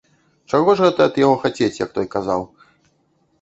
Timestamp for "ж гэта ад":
0.79-1.19